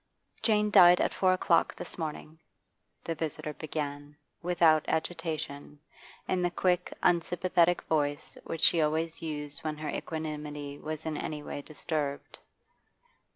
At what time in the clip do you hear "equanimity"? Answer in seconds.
9.89-10.79